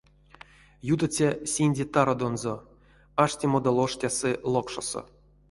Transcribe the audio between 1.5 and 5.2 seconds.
синди тарадонзо, аштемадо лоштясы локшосо.